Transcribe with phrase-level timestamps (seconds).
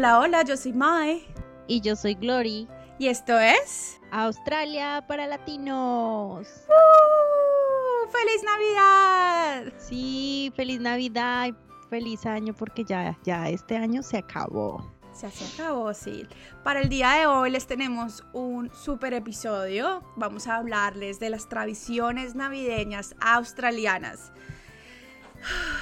[0.00, 1.22] Hola, hola, yo soy Mae.
[1.66, 2.66] Y yo soy Glory.
[2.98, 6.48] Y esto es Australia para Latinos.
[6.68, 8.10] ¡Uh!
[8.10, 9.70] ¡Feliz Navidad!
[9.76, 11.54] Sí, feliz Navidad y
[11.90, 14.90] feliz año porque ya, ya este año se acabó.
[15.12, 16.26] Se, se acabó, sí.
[16.64, 20.02] Para el día de hoy les tenemos un super episodio.
[20.16, 24.32] Vamos a hablarles de las tradiciones navideñas australianas.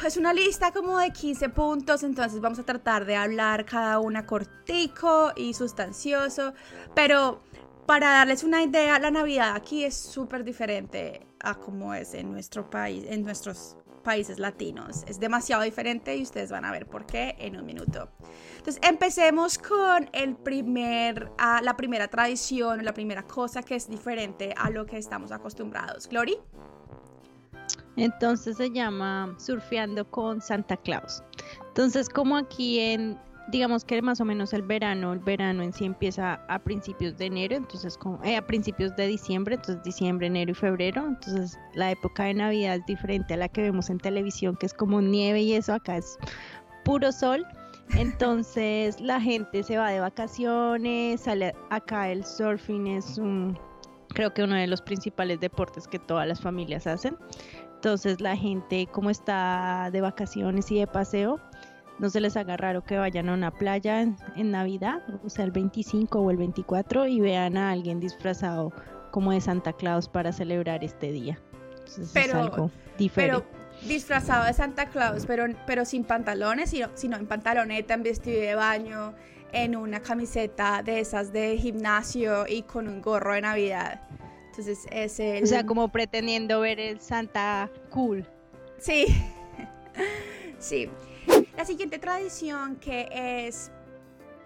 [0.07, 4.27] Es una lista como de 15 puntos, entonces vamos a tratar de hablar cada una
[4.27, 6.55] cortico y sustancioso,
[6.95, 7.43] pero
[7.87, 12.69] para darles una idea, la Navidad aquí es súper diferente a como es en nuestro
[12.69, 15.05] país, en nuestros países latinos.
[15.07, 18.11] Es demasiado diferente y ustedes van a ver por qué en un minuto.
[18.57, 24.55] Entonces, empecemos con el primer, ah, la primera tradición, la primera cosa que es diferente
[24.57, 26.09] a lo que estamos acostumbrados.
[26.09, 26.39] Glory.
[27.99, 31.23] Entonces se llama Surfeando con Santa Claus.
[31.67, 33.19] Entonces, como aquí en,
[33.49, 37.27] digamos que más o menos el verano, el verano en sí empieza a principios de
[37.27, 42.25] enero, entonces eh, a principios de diciembre, entonces diciembre, enero y febrero, entonces la época
[42.25, 45.55] de Navidad es diferente a la que vemos en televisión, que es como nieve y
[45.55, 46.19] eso, acá es
[46.85, 47.45] puro sol.
[47.97, 53.59] Entonces la gente se va de vacaciones, sale acá el surfing es un,
[54.15, 57.17] creo que uno de los principales deportes que todas las familias hacen.
[57.75, 61.41] Entonces la gente como está de vacaciones y de paseo,
[61.99, 65.51] no se les haga raro que vayan a una playa en, Navidad, o sea, el
[65.51, 68.73] 25 o el 24, y vean a alguien disfrazado
[69.11, 71.41] como de Santa Claus para celebrar este día.
[71.79, 73.45] Entonces pero, es algo diferente.
[73.45, 78.41] Pero disfrazado de Santa Claus, pero, pero sin pantalones, sino, sino en pantaloneta, en vestido
[78.41, 79.15] de baño,
[79.53, 84.01] en una camiseta de esas de gimnasio y con un gorro de Navidad.
[84.51, 85.45] Entonces es el...
[85.45, 88.27] O sea, como pretendiendo ver el Santa cool.
[88.79, 89.07] Sí,
[90.59, 90.91] sí.
[91.57, 93.71] La siguiente tradición que es,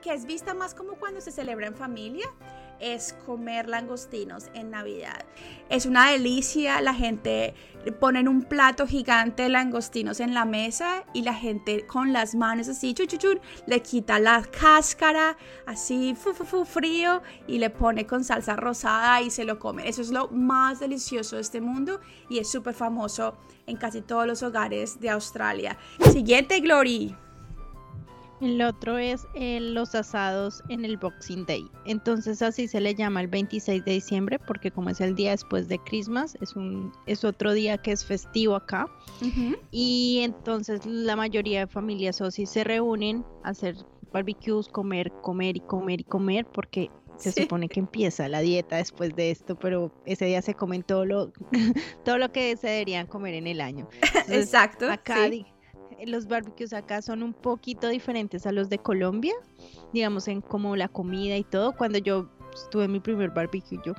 [0.01, 2.27] que es vista más como cuando se celebra en familia
[2.83, 5.25] es comer langostinos en Navidad.
[5.69, 7.55] Es una delicia, la gente
[8.01, 12.69] pone un plato gigante de langostinos en la mesa y la gente con las manos
[12.69, 18.25] así, chuchuchun, le quita la cáscara, así, fu, fu, fu, frío, y le pone con
[18.25, 19.89] salsa rosada y se lo come.
[19.89, 24.27] Eso es lo más delicioso de este mundo y es súper famoso en casi todos
[24.27, 25.79] los hogares de Australia.
[26.13, 27.17] Siguiente, Glory.
[28.43, 31.65] El otro es eh, los asados en el Boxing Day.
[31.85, 35.69] Entonces así se le llama el 26 de diciembre porque como es el día después
[35.69, 38.89] de Christmas, es, un, es otro día que es festivo acá.
[39.71, 43.77] Y entonces la mayoría de familias o si se reúnen a hacer
[44.13, 49.15] barbecues, comer, comer y comer y comer porque se supone que empieza la dieta después
[49.15, 51.33] de esto, pero ese día se comen todo lo,
[52.05, 53.89] todo lo que se deberían comer en el año.
[54.29, 54.91] Exacto.
[54.91, 55.29] Acá
[56.07, 59.35] los barbecues acá son un poquito diferentes a los de Colombia,
[59.93, 61.73] digamos en como la comida y todo.
[61.77, 62.29] Cuando yo
[62.71, 63.95] tuve mi primer barbecue, yo,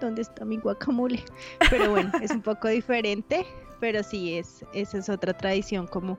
[0.00, 1.22] ¿dónde está mi guacamole?
[1.70, 3.46] Pero bueno, es un poco diferente,
[3.80, 6.18] pero sí, es, esa es otra tradición como...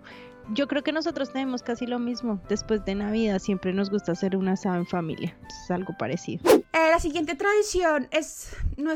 [0.54, 2.42] Yo creo que nosotros tenemos casi lo mismo.
[2.50, 5.38] Después de Navidad siempre nos gusta hacer un asado en familia.
[5.48, 6.44] Es algo parecido.
[6.50, 8.92] Eh, la siguiente tradición es, no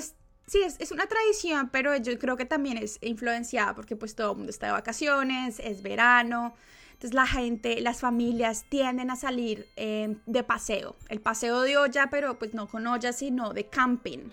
[0.46, 4.38] Sí, es, una tradición, pero yo creo que también es influenciada porque pues todo el
[4.38, 6.54] mundo está de vacaciones, es verano,
[6.92, 12.08] entonces la gente, las familias tienden a salir eh, de paseo, el paseo de olla,
[12.12, 14.30] pero pues no con olla, sino de camping.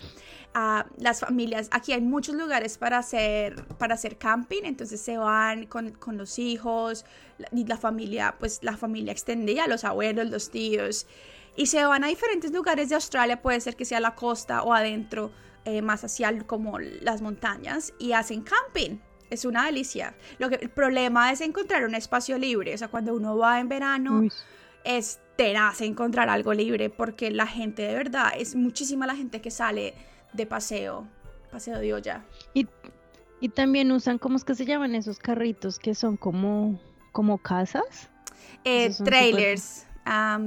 [0.53, 5.65] Ah, las familias, aquí hay muchos lugares para hacer, para hacer camping, entonces se van
[5.65, 7.05] con, con los hijos
[7.53, 11.07] y la familia, pues la familia extendida, los abuelos, los tíos,
[11.55, 14.73] y se van a diferentes lugares de Australia, puede ser que sea la costa o
[14.73, 15.31] adentro
[15.65, 18.97] eh, más hacia como las montañas y hacen camping.
[19.29, 20.13] Es una delicia.
[20.39, 22.73] Lo que, el problema es encontrar un espacio libre.
[22.73, 24.23] O sea, cuando uno va en verano,
[24.83, 29.49] es tenaz encontrar algo libre porque la gente de verdad, es muchísima la gente que
[29.49, 29.93] sale
[30.33, 31.07] de paseo,
[31.51, 32.25] paseo de olla.
[32.53, 32.67] Y,
[33.39, 36.79] y también usan, ¿cómo es que se llaman esos carritos que son como,
[37.11, 38.09] como casas?
[38.63, 39.85] Eh, trailers.
[40.05, 40.39] Ah,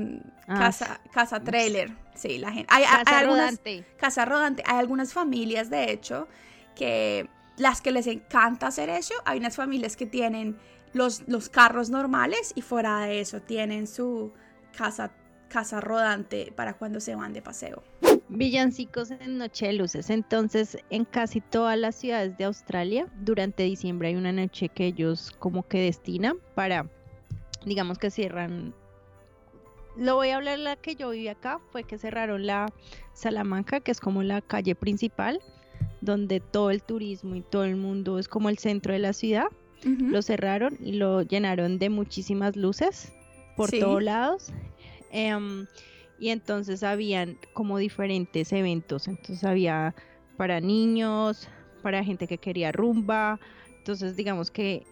[0.46, 2.03] casa, casa trailer.
[2.14, 2.66] Sí, la gente.
[2.70, 3.84] Hay, casa rodante.
[3.96, 4.62] Casa rodante.
[4.66, 6.28] Hay algunas familias, de hecho,
[6.74, 9.14] que las que les encanta hacer eso.
[9.24, 10.56] Hay unas familias que tienen
[10.92, 14.32] los, los carros normales y fuera de eso tienen su
[14.76, 15.12] casa,
[15.48, 17.82] casa rodante para cuando se van de paseo.
[18.28, 20.10] Villancicos en Noche de Luces.
[20.10, 25.32] Entonces, en casi todas las ciudades de Australia, durante diciembre hay una noche que ellos
[25.38, 26.88] como que destinan para,
[27.64, 28.74] digamos que cierran
[29.96, 32.72] lo voy a hablar la que yo viví acá, fue que cerraron la
[33.12, 35.40] Salamanca, que es como la calle principal,
[36.00, 39.46] donde todo el turismo y todo el mundo es como el centro de la ciudad.
[39.84, 43.12] Lo cerraron y lo llenaron de muchísimas luces
[43.54, 44.50] por todos lados.
[45.10, 45.66] Em,
[46.18, 49.08] y entonces habían como diferentes eventos.
[49.08, 49.94] Entonces había
[50.38, 51.48] para niños,
[51.82, 53.38] para gente que quería rumba.
[53.76, 54.86] Entonces digamos que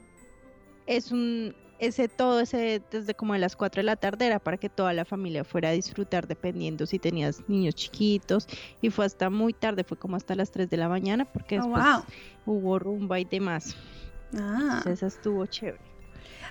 [0.87, 4.57] es un ese todo ese desde como de las 4 de la tarde era para
[4.57, 8.47] que toda la familia fuera a disfrutar dependiendo si tenías niños chiquitos
[8.81, 11.65] y fue hasta muy tarde, fue como hasta las 3 de la mañana porque oh,
[11.65, 11.85] después
[12.47, 13.77] hubo rumba y demás.
[14.39, 14.77] Ah.
[14.79, 15.92] Entonces estuvo chévere.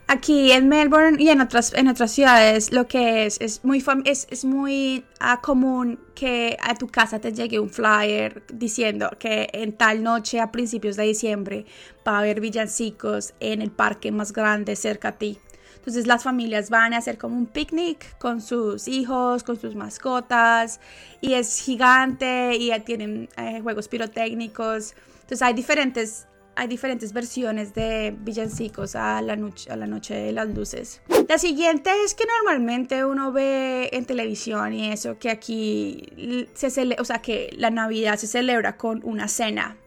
[0.07, 4.27] Aquí en Melbourne y en otras, en otras ciudades lo que es es muy, es,
[4.29, 9.73] es muy ah, común que a tu casa te llegue un flyer diciendo que en
[9.73, 11.65] tal noche a principios de diciembre
[12.07, 15.39] va a haber villancicos en el parque más grande cerca a ti.
[15.81, 20.79] Entonces las familias van a hacer como un picnic con sus hijos, con sus mascotas
[21.21, 24.93] y es gigante y tienen eh, juegos pirotécnicos.
[25.21, 30.31] Entonces hay diferentes hay diferentes versiones de villancicos a la, noche, a la noche de
[30.31, 31.01] las luces.
[31.27, 37.01] La siguiente es que normalmente uno ve en televisión y eso, que aquí se celebra,
[37.01, 39.77] o sea, que la Navidad se celebra con una cena.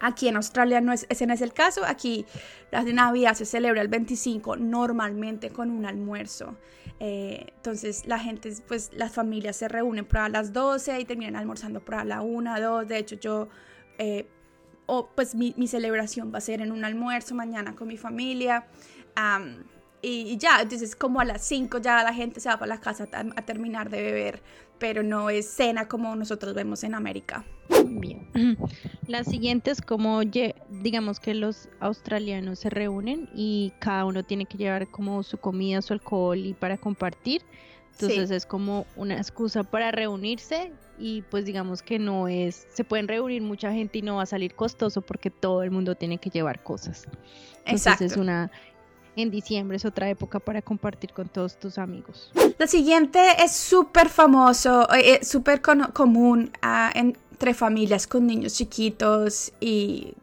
[0.00, 1.82] Aquí en Australia no es, ese no es el caso.
[1.86, 2.26] Aquí
[2.70, 6.56] la Navidad se celebra el 25 normalmente con un almuerzo.
[7.00, 11.80] Eh, entonces la gente, pues las familias se reúnen para las 12 y terminan almorzando
[11.84, 12.88] para la 1, 2.
[12.88, 13.48] De hecho yo
[13.98, 14.26] eh,
[14.86, 18.66] o pues mi, celebración va a ser en un almuerzo mañana con mi familia.
[20.02, 23.08] y, ya, entonces como a las 5 ya la gente se va para la casa
[23.12, 24.42] a, terminar de beber,
[24.78, 27.44] pero no es cena como nosotros vemos en América.
[27.86, 28.28] Bien.
[29.06, 34.90] La siguiente como, digamos que los australianos se reúnen y cada uno tiene que llevar
[34.90, 37.42] como su comida, su alcohol y para compartir.
[37.94, 43.08] Entonces es como una excusa para reunirse y pues digamos que no es, se pueden
[43.08, 46.30] reunir mucha gente y no va a salir costoso porque todo el mundo tiene que
[46.30, 47.06] llevar cosas.
[47.64, 48.50] Entonces es una,
[49.16, 52.32] en diciembre es otra época para compartir con todos tus amigos.
[52.58, 59.52] La siguiente es súper famoso, eh, eh, súper común ah, entre familias con niños chiquitos
[59.60, 60.14] y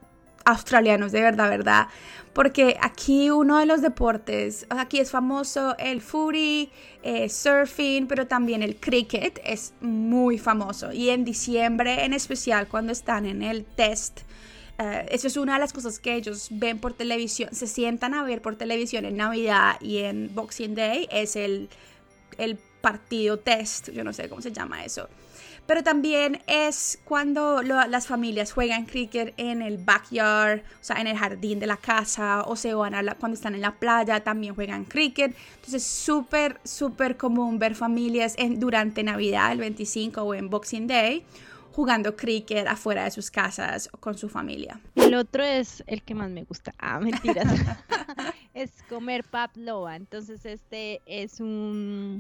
[0.46, 1.88] australianos, de verdad, verdad.
[2.34, 6.72] Porque aquí uno de los deportes, aquí es famoso el footy,
[7.04, 10.94] eh, surfing, pero también el cricket es muy famoso.
[10.94, 14.22] Y en diciembre en especial, cuando están en el test,
[14.80, 18.24] eh, eso es una de las cosas que ellos ven por televisión, se sientan a
[18.24, 21.70] ver por televisión en Navidad y en Boxing Day, es el,
[22.38, 25.08] el partido test, yo no sé cómo se llama eso
[25.72, 31.18] pero también es cuando las familias juegan cricket en el backyard, o sea, en el
[31.18, 34.84] jardín de la casa, o se van a cuando están en la playa, también juegan
[34.86, 35.34] cricket.
[35.56, 41.24] Entonces, súper, súper común ver familias en, durante Navidad, el 25 o en Boxing Day,
[41.72, 44.82] jugando cricket afuera de sus casas con su familia.
[44.96, 46.74] El otro es el que más me gusta.
[46.80, 47.48] Ah, mentiras.
[48.54, 49.96] es comer pavlova.
[49.96, 52.18] Entonces, este es un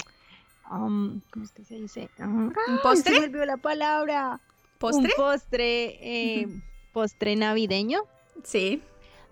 [0.71, 2.09] Um, ¿cómo es que se dice?
[2.19, 3.13] ¿Un postre?
[3.15, 4.39] Se volvió la palabra.
[4.77, 5.11] ¿Postre?
[5.17, 6.47] Un postre, eh,
[6.93, 8.03] postre navideño.
[8.43, 8.81] Sí.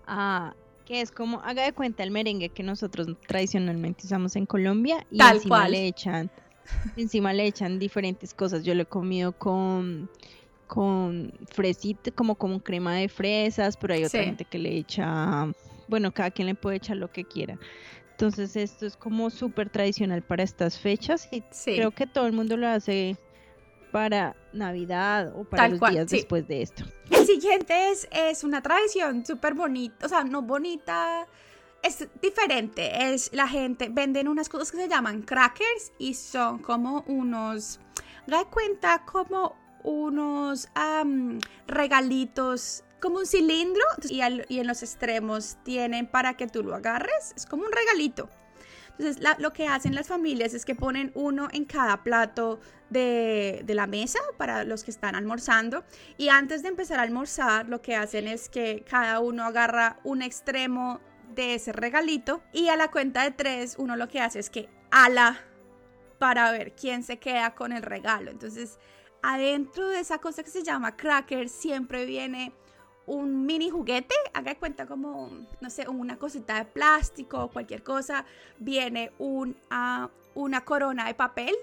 [0.06, 0.54] Ah,
[0.84, 5.18] que es como, haga de cuenta el merengue que nosotros tradicionalmente usamos en Colombia y
[5.18, 5.72] Tal encima cual.
[5.72, 6.30] le echan,
[6.96, 8.64] encima le echan diferentes cosas.
[8.64, 10.10] Yo lo he comido con
[10.66, 15.52] con fresita, como como crema de fresas, pero hay otra gente que le echa,
[15.88, 17.58] bueno, cada quien le puede echar lo que quiera.
[18.20, 22.58] Entonces esto es como súper tradicional para estas fechas y creo que todo el mundo
[22.58, 23.16] lo hace
[23.92, 26.84] para Navidad o para los días después de esto.
[27.10, 31.26] El siguiente es, es una tradición súper bonita, o sea, no bonita,
[31.82, 33.10] es diferente.
[33.10, 37.80] Es la gente, venden unas cosas que se llaman crackers y son como unos,
[38.26, 40.68] da cuenta, como unos
[41.66, 47.32] regalitos como un cilindro y, en los extremos tienen para que tú lo agarres.
[47.36, 48.28] Es como un regalito.
[48.98, 53.74] Entonces lo que hacen las familias es que ponen uno en cada plato de, de,
[53.74, 55.84] la mesa para los que están almorzando.
[56.18, 60.20] Y antes de empezar a almorzar, lo que hacen es que cada uno agarra un
[60.20, 61.00] extremo
[61.34, 64.68] de ese regalito y a la cuenta de tres uno lo que hace es que
[64.90, 65.40] ala
[66.18, 68.30] para ver quién se queda con el regalo.
[68.30, 68.78] Entonces
[69.22, 72.52] adentro de esa cosa que se llama cracker siempre viene
[73.10, 78.24] un mini juguete, haga cuenta como, no sé, una cosita de plástico o cualquier cosa,
[78.58, 81.54] viene un, uh, una corona de papel.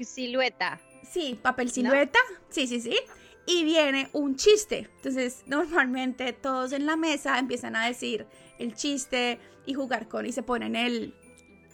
[0.00, 0.80] Silueta.
[1.08, 2.18] Sí, papel silueta,
[2.48, 2.96] sí, sí, sí.
[3.46, 4.90] Y viene un chiste.
[4.96, 8.26] Entonces, normalmente todos en la mesa empiezan a decir
[8.58, 11.14] el chiste y jugar con y se ponen el,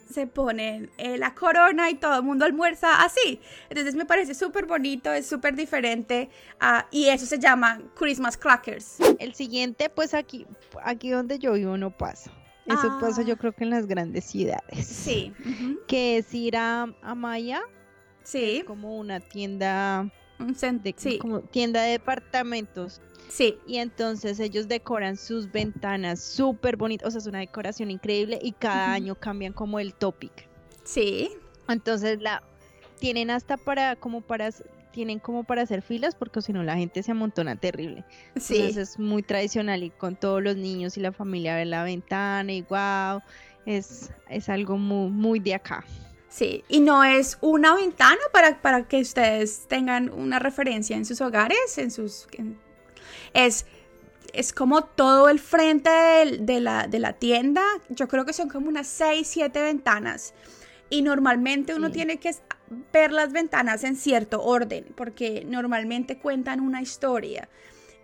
[0.08, 3.40] se ponen eh, la corona y todo el mundo almuerza así.
[3.68, 6.28] Entonces me parece súper bonito, es súper diferente
[6.60, 8.98] ah, y eso se llama Christmas crackers.
[9.18, 10.46] El siguiente, pues aquí,
[10.82, 12.30] aquí donde yo vivo no pasa.
[12.66, 14.86] Eso pasa yo creo que en las grandes ciudades.
[14.86, 15.32] Sí.
[15.86, 17.62] Que es ir a, Maya.
[18.24, 18.64] Sí.
[18.66, 20.10] Como una tienda.
[20.40, 21.18] Un de, sí.
[21.18, 23.00] Como tienda de departamentos.
[23.28, 23.58] Sí.
[23.66, 27.08] Y entonces ellos decoran sus ventanas súper bonitas.
[27.08, 30.48] O sea, es una decoración increíble y cada año cambian como el topic.
[30.84, 31.30] Sí.
[31.68, 32.42] Entonces la
[32.98, 34.50] tienen hasta para como para
[34.92, 38.04] tienen como para hacer filas porque si no la gente se amontona terrible.
[38.36, 38.56] Sí.
[38.56, 42.50] Entonces es muy tradicional y con todos los niños y la familia ver la ventana
[42.50, 43.20] y wow,
[43.66, 45.84] es, es algo muy, muy de acá.
[46.30, 51.20] Sí, y no es una ventana para, para que ustedes tengan una referencia en sus
[51.20, 52.26] hogares, en sus...
[53.36, 53.66] es,
[54.32, 58.68] es como todo el frente de, la, de la tienda, yo creo que son como
[58.68, 60.34] unas 6, 7 ventanas.
[60.88, 62.34] Y normalmente uno tiene que
[62.92, 67.48] ver las ventanas en cierto orden, porque normalmente cuentan una historia.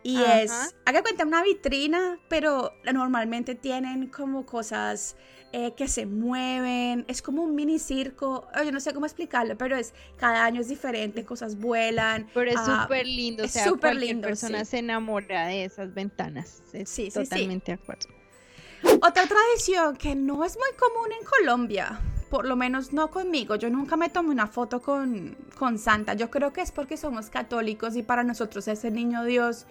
[0.03, 5.17] Y es, haga cuenta, una vitrina, pero normalmente tienen como cosas
[5.53, 9.77] eh, que se mueven, es como un mini circo, yo no sé cómo explicarlo, pero
[9.77, 12.27] es, cada año es diferente, cosas vuelan.
[12.33, 14.29] Pero es ah, súper lindo, es o sea, súper lindo.
[14.29, 18.09] persona se enamora de esas ventanas, sí, totalmente de acuerdo.
[19.03, 23.55] Otra tradición que no es muy común en Colombia, por lo menos no conmigo.
[23.57, 26.15] Yo nunca me tomé una foto con, con Santa.
[26.15, 29.67] Yo creo que es porque somos católicos y para nosotros es el niño Dios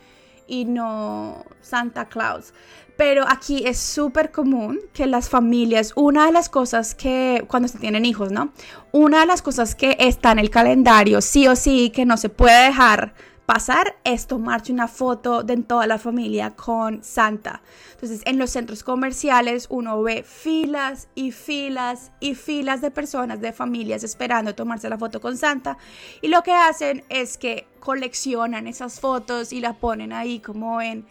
[0.51, 2.53] y no Santa Claus.
[2.97, 7.79] Pero aquí es súper común que las familias, una de las cosas que, cuando se
[7.79, 8.51] tienen hijos, ¿no?
[8.91, 12.27] Una de las cosas que está en el calendario, sí o sí, que no se
[12.27, 13.13] puede dejar
[13.53, 17.61] pasar es tomarse una foto de toda la familia con Santa.
[17.91, 23.51] Entonces, en los centros comerciales uno ve filas y filas y filas de personas, de
[23.51, 25.77] familias esperando tomarse la foto con Santa.
[26.21, 31.05] Y lo que hacen es que coleccionan esas fotos y la ponen ahí como en,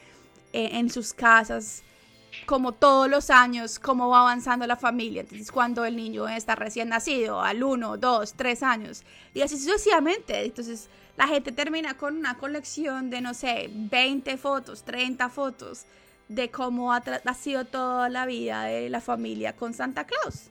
[0.54, 1.82] eh, en sus casas
[2.47, 5.23] como todos los años, cómo va avanzando la familia.
[5.23, 9.02] Entonces, cuando el niño está recién nacido, al 1, 2, 3 años,
[9.35, 10.44] y así sucesivamente.
[10.44, 15.87] Entonces, la gente termina con una colección de, no sé, 20 fotos, 30 fotos
[16.29, 17.02] de cómo ha,
[17.35, 20.50] sido toda la vida de la familia con Santa Claus.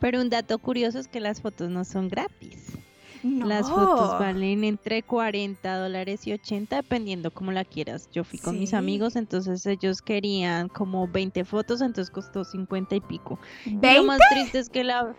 [0.00, 2.76] Pero un dato curioso es que las fotos no son gratis.
[3.22, 8.08] Las fotos valen entre 40 dólares y 80 dependiendo cómo la quieras.
[8.12, 13.00] Yo fui con mis amigos, entonces ellos querían como 20 fotos, entonces costó 50 y
[13.00, 13.38] pico.
[13.64, 13.96] ¿20?
[13.96, 15.16] lo más triste es que la...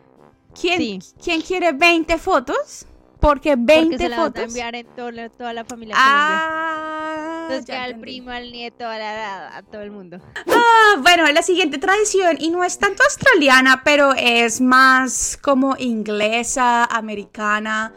[0.59, 2.85] ¿Quién, ¿Quién quiere 20 fotos?
[3.19, 4.41] Porque 20 Porque se la fotos.
[4.41, 5.95] a enviar en toda la familia.
[5.97, 10.19] Ah, Entonces que al primo, al nieto, a, la, a todo el mundo.
[10.47, 16.85] Ah, bueno, la siguiente tradición, y no es tanto australiana, pero es más como inglesa,
[16.85, 17.93] americana,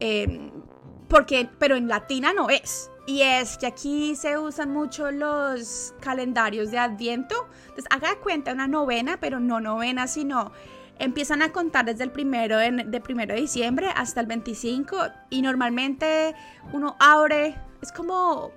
[0.00, 0.50] em,
[1.08, 2.90] porque, pero en latina no es.
[3.06, 7.48] Y es que aquí se usan mucho los calendarios de Adviento.
[7.62, 10.50] Entonces, haga cuenta una novena, pero no novena, sino
[10.98, 14.96] empiezan a contar desde el primero de, primero de diciembre hasta el 25
[15.30, 16.34] y normalmente
[16.72, 18.52] uno abre, es como,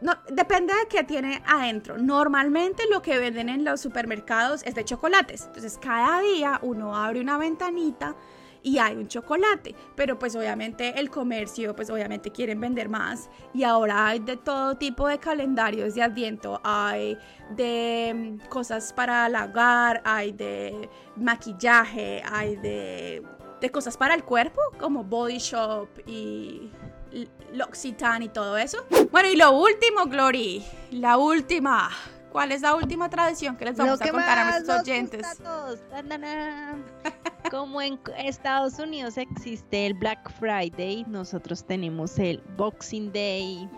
[0.00, 1.98] no, depende de qué tiene adentro.
[1.98, 5.44] Normalmente lo que venden en los supermercados es de chocolates.
[5.46, 8.14] Entonces cada día uno abre una ventanita
[8.62, 13.30] y hay un chocolate, pero pues obviamente el comercio pues obviamente quieren vender más.
[13.54, 17.18] Y ahora hay de todo tipo de calendarios de adviento, hay
[17.56, 23.22] de mm, cosas para hogar, hay de maquillaje, hay de,
[23.60, 26.70] de cosas para el cuerpo como Body Shop y
[27.52, 28.84] L'Occitane y todo eso.
[29.10, 31.90] Bueno, y lo último, Glory, la última.
[32.30, 35.26] ¿Cuál es la última tradición que les vamos a contar a nuestros oyentes?
[37.48, 43.68] Como en Estados Unidos existe el Black Friday, nosotros tenemos el Boxing Day.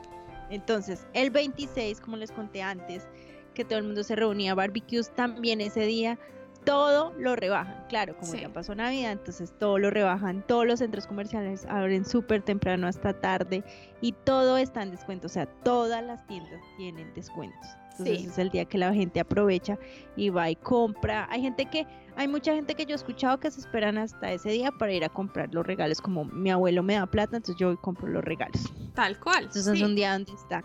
[0.51, 3.07] Entonces, el 26, como les conté antes,
[3.55, 6.19] que todo el mundo se reunía a barbecues, también ese día
[6.65, 7.85] todo lo rebajan.
[7.89, 10.45] Claro, como ya pasó Navidad, entonces todo lo rebajan.
[10.47, 13.65] Todos los centros comerciales abren súper temprano hasta tarde
[14.01, 15.27] y todo está en descuento.
[15.27, 17.67] O sea, todas las tiendas tienen descuentos.
[17.99, 19.79] Entonces es el día que la gente aprovecha
[20.17, 21.29] y va y compra.
[21.31, 24.51] Hay gente que, hay mucha gente que yo he escuchado que se esperan hasta ese
[24.51, 26.01] día para ir a comprar los regalos.
[26.01, 28.73] Como mi abuelo me da plata, entonces yo compro los regalos.
[28.95, 29.45] Tal cual.
[29.45, 30.65] Entonces es un día donde está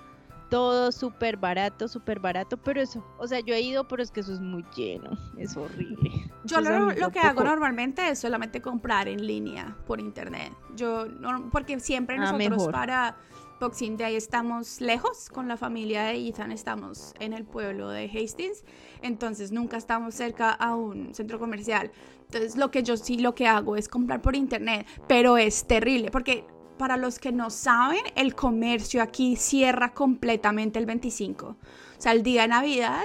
[0.49, 4.21] todo súper barato, súper barato, pero eso, o sea, yo he ido, pero es que
[4.21, 6.11] eso es muy lleno, es horrible.
[6.45, 10.53] Yo lo, que hago normalmente es solamente comprar en línea por internet.
[10.75, 13.17] Yo, no, porque siempre ah, nosotros para
[13.59, 18.63] Boxing Day estamos lejos con la familia de Ethan, estamos en el pueblo de Hastings,
[19.01, 21.91] entonces nunca estamos cerca a un centro comercial.
[22.25, 26.11] Entonces lo que yo sí lo que hago es comprar por internet, pero es terrible
[26.11, 26.45] porque
[26.77, 31.45] para los que no saben, el comercio aquí cierra completamente el 25.
[31.47, 31.55] O
[31.97, 33.03] sea, el día de Navidad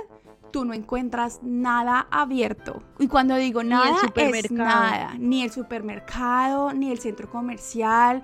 [0.53, 2.83] tú no encuentras nada abierto.
[2.99, 5.15] Y cuando digo nada, es nada.
[5.19, 8.23] Ni el supermercado, ni el centro comercial,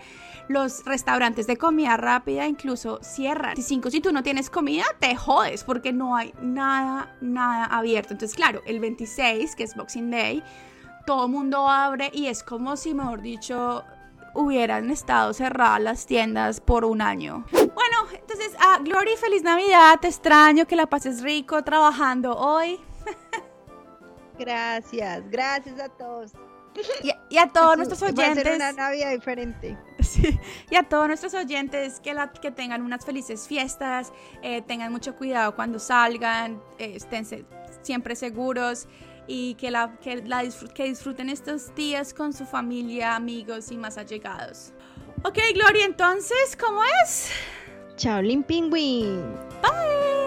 [0.48, 3.56] los restaurantes de comida rápida incluso cierran.
[3.56, 8.12] Si tú no tienes comida, te jodes porque no hay nada, nada abierto.
[8.12, 10.42] Entonces, claro, el 26, que es Boxing Day,
[11.06, 13.84] todo mundo abre y es como si, mejor dicho,
[14.38, 17.44] hubieran estado cerradas las tiendas por un año.
[17.52, 22.80] Bueno, entonces, ah, Glory, feliz Navidad, te extraño, que la pases rico trabajando hoy.
[24.38, 26.32] Gracias, gracias a todos.
[27.28, 28.46] Y, a todos nuestros oyentes.
[28.46, 29.76] Va a una Navidad diferente.
[30.00, 30.38] Sí,
[30.70, 35.16] y a todos nuestros oyentes que, la, que tengan unas felices fiestas, eh, tengan mucho
[35.16, 37.26] cuidado cuando salgan, eh, estén
[37.88, 38.86] siempre seguros
[39.26, 43.96] y que, la, que, la que disfruten estos días con su familia, amigos y más
[43.96, 44.72] allegados.
[45.24, 47.30] Ok, Gloria, entonces, ¿cómo es?
[47.96, 49.22] Chao, Lin Pingüin.
[49.62, 50.17] Bye.